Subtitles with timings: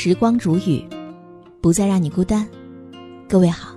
[0.00, 0.80] 时光煮雨，
[1.60, 2.46] 不再让你孤单。
[3.28, 3.74] 各位好，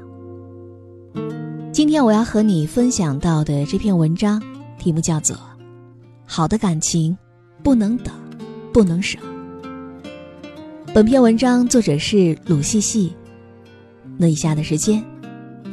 [1.72, 4.40] 今天我要和你分享到的这篇文章，
[4.78, 5.36] 题目叫做
[6.28, 7.18] 《好的感情
[7.64, 8.14] 不能等，
[8.72, 9.20] 不能省》。
[10.94, 13.12] 本篇文章作者是鲁细细。
[14.16, 15.04] 那以下的时间，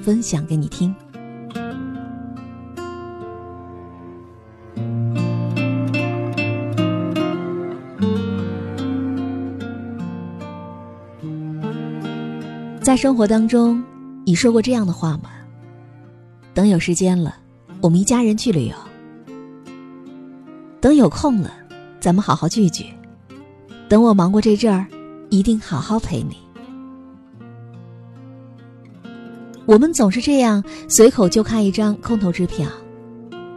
[0.00, 0.94] 分享给你听。
[12.88, 13.84] 在生活当中，
[14.24, 15.28] 你说过这样的话吗？
[16.54, 17.36] 等有时间了，
[17.82, 18.74] 我们一家人去旅游。
[20.80, 21.52] 等有空了，
[22.00, 22.86] 咱们好好聚聚。
[23.90, 24.86] 等我忙过这阵儿，
[25.28, 26.38] 一定好好陪你。
[29.66, 32.66] 我们总是这样随口就开一张空头支票，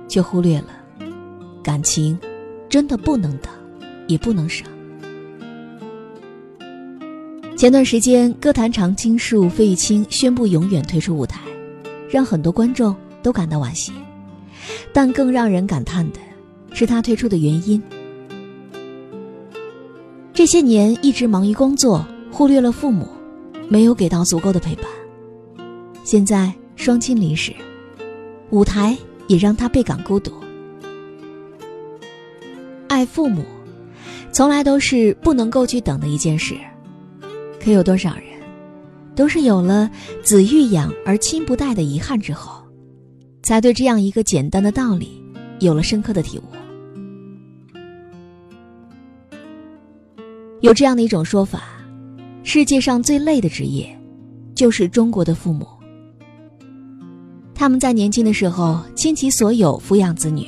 [0.10, 0.68] 却忽略了
[1.64, 2.20] 感情
[2.68, 3.50] 真的不能等，
[4.10, 4.68] 也不能省。
[7.62, 11.42] 前段时间，歌坛常青树费玉清宣布永远退出舞台，
[12.10, 13.92] 让很多观众都感到惋惜。
[14.92, 16.18] 但更让人感叹的
[16.74, 17.80] 是他退出的原因。
[20.34, 23.08] 这些年一直忙于工作，忽略了父母，
[23.70, 24.86] 没有给到足够的陪伴。
[26.04, 27.54] 现在双亲离世，
[28.50, 30.32] 舞台也让他倍感孤独。
[32.88, 33.46] 爱父母，
[34.32, 36.56] 从来都是不能够去等的一件事。
[37.64, 38.24] 可有多少人，
[39.16, 39.90] 都是有了
[40.24, 42.64] 子欲养而亲不待的遗憾之后，
[43.44, 45.22] 才对这样一个简单的道理
[45.60, 46.44] 有了深刻的体悟。
[50.62, 51.62] 有这样的一种说法：
[52.44, 53.96] 世界上最累的职业，
[54.56, 55.68] 就是中国的父母。
[57.54, 60.48] 他们在年轻的时候倾其所有抚养子女，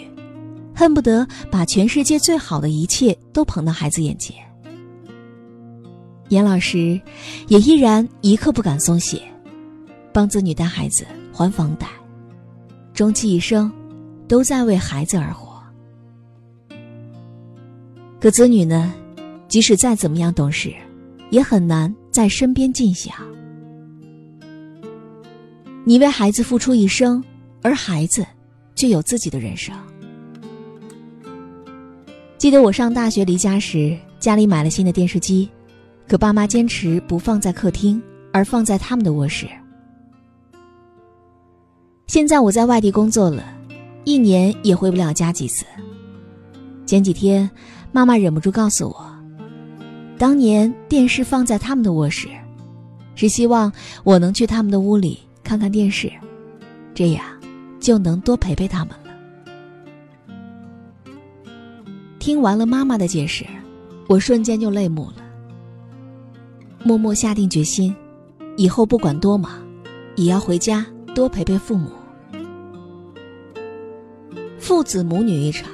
[0.76, 4.36] 恨不得把全世界最好的一切都捧到孩子眼前。
[6.30, 7.00] 严老师
[7.48, 9.22] 也依然一刻不敢松懈，
[10.12, 11.88] 帮子女带孩子、还房贷，
[12.94, 13.72] 终其一生，
[14.28, 15.62] 都在为孩子而活。
[18.20, 18.94] 可子女呢，
[19.48, 20.74] 即使再怎么样懂事，
[21.30, 23.12] 也很难在身边尽孝。
[25.84, 27.22] 你为孩子付出一生，
[27.62, 28.26] 而孩子
[28.74, 29.76] 却有自己的人生。
[32.38, 35.50] 记得我上大学离家时，家里买了新的电视机。
[36.08, 39.48] 可爸妈坚持不放在客厅，而放在他们的卧室。
[42.08, 43.44] 现在我在外地工作了，
[44.04, 45.66] 一年也回不了家几次。
[46.86, 47.50] 前几天，
[47.92, 49.18] 妈妈忍不住告诉我，
[50.18, 52.28] 当年电视放在他们的卧室，
[53.16, 53.72] 是希望
[54.04, 56.12] 我能去他们的屋里看看电视，
[56.94, 57.26] 这样
[57.80, 59.00] 就能多陪陪他们了。
[62.20, 63.46] 听完了妈妈的解释，
[64.08, 65.23] 我瞬间就泪目了。
[66.84, 67.96] 默默下定决心，
[68.58, 69.66] 以后不管多忙，
[70.16, 70.86] 也要回家
[71.16, 71.90] 多陪陪父母。
[74.60, 75.70] 父子母女一场，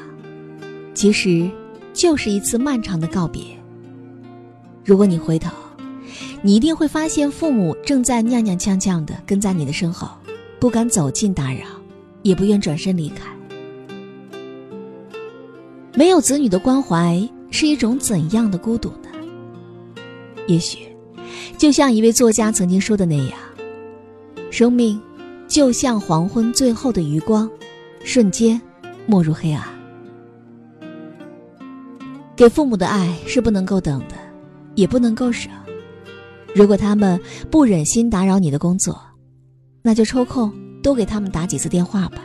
[0.94, 1.50] 其实
[1.94, 3.42] 就是一次漫长的告别。
[4.86, 5.52] 如果你回头，
[6.44, 10.10] 你一定会发现父母正在踉踉跄跄的跟在你的身后，
[10.60, 11.66] 不敢走近打扰，
[12.22, 13.26] 也不愿转身离开。
[15.96, 19.10] 没有子女的关怀是一种怎样的孤独呢？
[20.48, 20.89] 也许。
[21.60, 23.38] 就像一位作家曾经说的那样，
[24.50, 24.98] 生命
[25.46, 27.52] 就像黄昏最后的余光，
[28.06, 28.60] 瞬间
[29.06, 29.62] 没入黑暗。
[32.34, 34.16] 给父母的爱是不能够等的，
[34.76, 35.50] 也不能够舍。
[36.56, 37.20] 如果他们
[37.52, 38.98] 不忍心打扰你的工作，
[39.82, 40.50] 那就抽空
[40.82, 42.22] 多给他们打几次电话吧。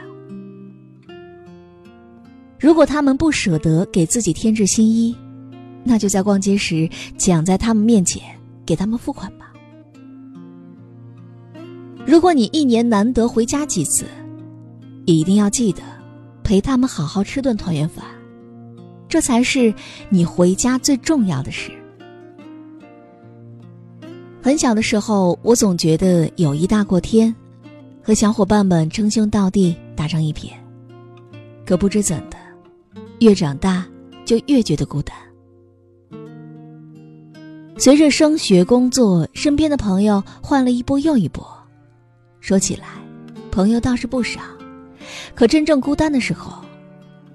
[2.61, 5.13] 如果他们不舍得给自己添置新衣，
[5.83, 8.23] 那就在逛街时抢在他们面前。
[8.65, 9.53] 给他们付款吧。
[12.07, 14.05] 如果你一年难得回家几次，
[15.07, 15.83] 也一定要记得
[16.43, 18.05] 陪他们好好吃顿团圆饭，
[19.09, 19.73] 这才是
[20.11, 21.71] 你回家最重要的事。
[24.43, 27.35] 很小的时候，我总觉得友谊大过天，
[28.03, 30.55] 和小伙伴们称兄道弟，打成一片。
[31.65, 32.37] 可不知怎的，
[33.21, 33.87] 越长大
[34.27, 35.17] 就越觉得孤单。
[37.77, 41.47] 随着升学、工作，身边的朋友换了一波又一波。
[42.41, 42.87] 说起来，
[43.51, 44.41] 朋友倒是不少，
[45.35, 46.65] 可真正孤单的时候，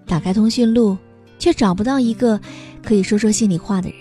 [0.06, 0.98] 打开通讯录，
[1.38, 2.40] 却找不到一个
[2.82, 3.98] 可以说说心里话的人。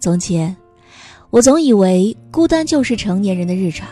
[0.00, 0.54] 从前，
[1.30, 3.88] 我总以为孤单就是成年人的日常，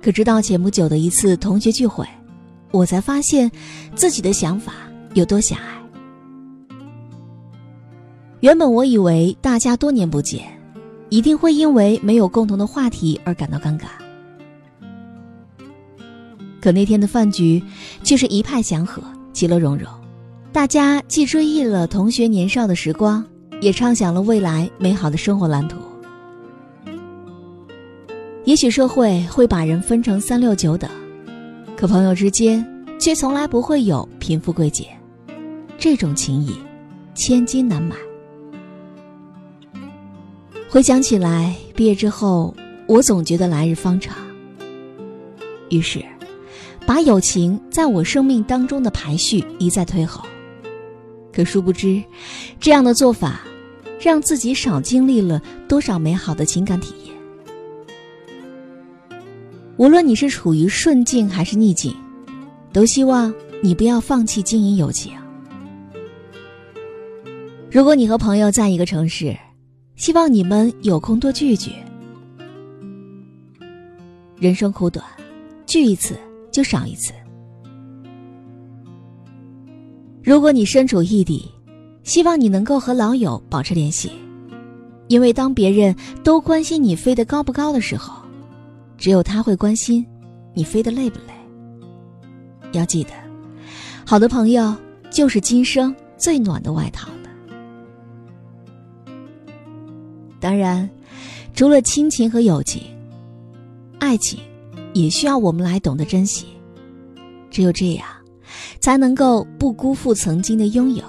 [0.00, 2.06] 可直到前不久的一次同学聚会，
[2.70, 3.50] 我才发现
[3.96, 4.72] 自己的想法
[5.14, 5.83] 有多狭隘。
[8.44, 10.42] 原本我以为大家多年不见，
[11.08, 13.86] 一定会因为没有共同的话题而感到尴尬。
[16.60, 17.62] 可那天的饭局
[18.02, 19.02] 却是一派祥和，
[19.32, 19.88] 其乐融融。
[20.52, 23.24] 大家既追忆了同学年少的时光，
[23.62, 25.78] 也畅想了未来美好的生活蓝图。
[28.44, 30.90] 也许社会会把人分成三六九等，
[31.78, 32.62] 可朋友之间
[32.98, 34.86] 却从来不会有贫富贵贱，
[35.78, 36.54] 这种情谊，
[37.14, 37.96] 千金难买。
[40.74, 42.52] 回想起来，毕业之后，
[42.88, 44.16] 我总觉得来日方长。
[45.70, 46.04] 于是，
[46.84, 50.24] 把友情在我生命当中的排序一再推后。
[51.32, 52.02] 可殊不知，
[52.58, 53.42] 这样的做法，
[54.00, 57.14] 让自己少经历了多少美好的情感体验。
[59.76, 61.94] 无论你是处于顺境还是逆境，
[62.72, 63.32] 都希望
[63.62, 65.12] 你不要放弃经营友情。
[67.70, 69.36] 如果你和朋友在一个城市，
[69.96, 71.72] 希望你们有空多聚聚。
[74.36, 75.04] 人生苦短，
[75.66, 76.16] 聚一次
[76.50, 77.12] 就少一次。
[80.22, 81.48] 如果你身处异地，
[82.02, 84.10] 希望你能够和老友保持联系，
[85.06, 85.94] 因为当别人
[86.24, 88.20] 都关心你飞得高不高的时候，
[88.98, 90.04] 只有他会关心
[90.54, 91.32] 你飞得累不累。
[92.72, 93.10] 要记得，
[94.04, 94.74] 好的朋友
[95.08, 97.08] 就是今生最暖的外套。
[100.44, 100.86] 当然，
[101.54, 102.82] 除了亲情和友情，
[103.98, 104.38] 爱情
[104.92, 106.44] 也需要我们来懂得珍惜。
[107.50, 108.06] 只有这样，
[108.78, 111.02] 才能够不辜负曾经的拥有。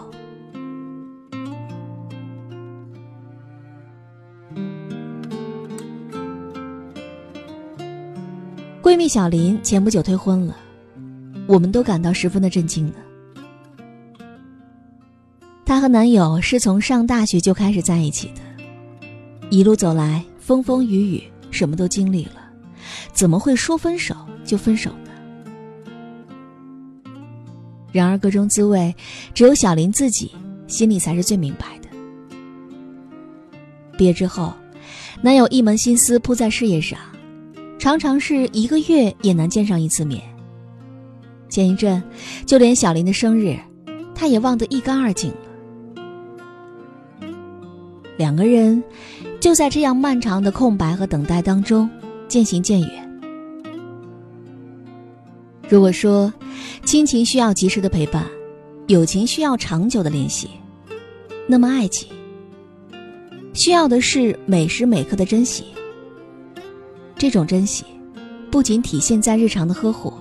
[8.81, 10.55] 闺蜜小林前不久退婚了，
[11.45, 12.93] 我们都感到十分的震惊呢。
[15.65, 18.44] 她和男友是从上大学就开始在一起的。
[19.49, 22.41] 一路走来，风风雨雨，什么都经历了，
[23.13, 25.11] 怎么会说分手就分手呢？
[27.91, 28.93] 然而，各种滋味，
[29.33, 30.31] 只有小林自己
[30.67, 31.87] 心里才是最明白的。
[33.97, 34.53] 毕业之后，
[35.21, 36.99] 男友一门心思扑在事业上，
[37.79, 40.21] 常常是一个月也难见上一次面。
[41.47, 42.03] 前一阵，
[42.45, 43.57] 就连小林的生日，
[44.13, 45.31] 他也忘得一干二净。
[48.17, 48.83] 两个人。
[49.39, 51.89] 就在这样漫长的空白和等待当中，
[52.27, 53.21] 渐行渐远。
[55.69, 56.33] 如果说
[56.83, 58.25] 亲情需要及时的陪伴，
[58.87, 60.49] 友情需要长久的联系，
[61.47, 62.07] 那么爱情
[63.53, 65.65] 需要的是每时每刻的珍惜。
[67.17, 67.85] 这种珍惜，
[68.51, 70.13] 不仅体现在日常的呵护，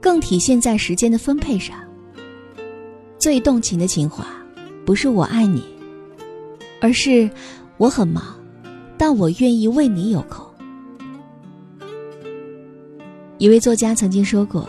[0.00, 1.76] 更体现在时间的分配上。
[3.18, 4.26] 最动情的情话，
[4.84, 5.62] 不是我爱你，
[6.82, 7.30] 而是。
[7.78, 8.22] 我很忙，
[8.96, 10.46] 但我愿意为你有空。
[13.38, 14.68] 一位作家曾经说过：“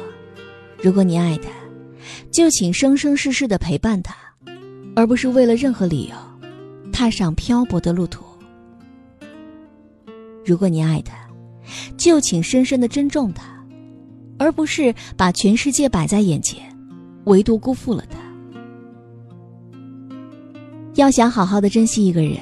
[0.82, 1.50] 如果你爱他，
[2.32, 4.16] 就请生生世世的陪伴他，
[4.96, 6.16] 而不是为了任何理由
[6.92, 8.24] 踏上漂泊的路途。
[10.44, 11.14] 如果你爱他，
[11.96, 13.44] 就请深深的珍重他，
[14.40, 16.64] 而不是把全世界摆在眼前，
[17.26, 18.23] 唯独辜负了他。
[20.96, 22.38] 要想好好的珍惜一个人。”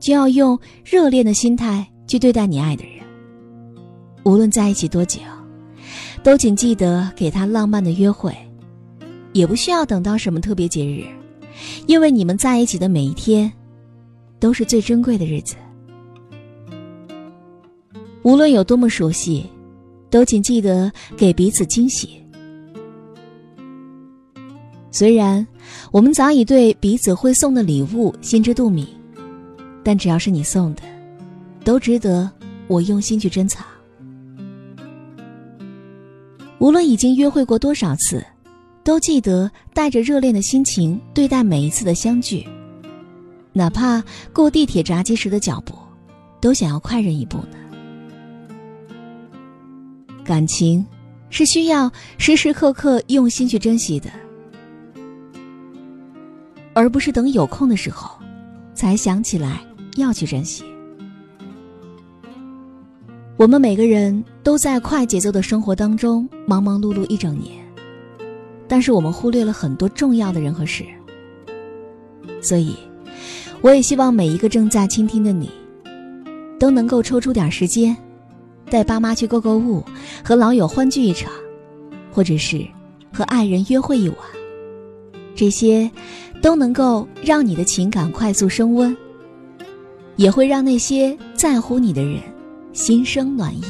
[0.00, 3.02] 就要用热恋的心态去对待你爱的人。
[4.22, 5.18] 无论在一起多久，
[6.22, 8.30] 都请记得给他浪漫的约会，
[9.32, 11.06] 也不需要等到什么特别节日，
[11.86, 13.50] 因为你们在一起的每一天，
[14.38, 15.56] 都是最珍贵的日子。
[18.24, 19.46] 无论有多么熟悉，
[20.10, 22.22] 都请记得给彼此惊喜。
[24.94, 25.44] 虽然
[25.90, 28.86] 我们早已对彼此会送的礼物心知肚明。
[29.82, 30.82] 但只要是你送的，
[31.64, 32.30] 都值得
[32.68, 33.66] 我用心去珍藏。
[36.60, 38.24] 无论已经约会过多少次，
[38.84, 42.46] 都记得带着热恋的心情对待每一次的相聚。
[43.52, 44.00] 哪怕
[44.32, 45.74] 过地铁闸机时的脚步，
[46.40, 47.58] 都想要快人一步呢。
[50.24, 50.86] 感情
[51.30, 54.08] 是需要时时刻刻用心去珍惜的，
[56.74, 58.10] 而不是等有空的时候
[58.74, 59.60] 才想起来。
[59.96, 60.64] 要去珍惜。
[63.36, 67.64] 我们每个人都在快节奏的生活当中忙忙碌碌一整年，
[68.66, 70.84] 但是我们忽略了很多重要的人和事。
[72.42, 72.74] 所以，
[73.60, 75.48] 我也希望每一个正在倾听的你，
[76.58, 77.96] 都能够抽出点时间，
[78.68, 79.84] 带爸妈去购购物，
[80.24, 81.32] 和老友欢聚一场，
[82.10, 82.66] 或者是
[83.12, 84.18] 和爱人约会一晚。
[85.36, 85.88] 这些。
[86.44, 88.94] 都能够让你的情感快速升温，
[90.16, 92.20] 也会让那些在乎你的人
[92.74, 93.62] 心生暖意。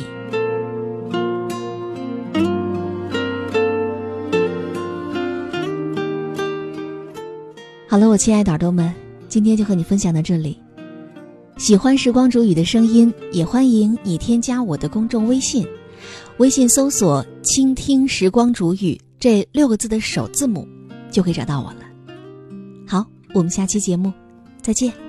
[7.87, 8.93] 好了，我亲爱的耳朵们，
[9.29, 10.59] 今天就和你分享到这里。
[11.57, 15.65] 喜欢时光煮雨的声音，也欢迎你添加我的公众微信，
[16.39, 20.67] 微信搜索“倾听时光煮雨”这六个字的首字母，
[21.13, 21.84] 就可以找到我了。
[22.95, 24.13] 好，我们下期节目
[24.63, 25.04] 再见。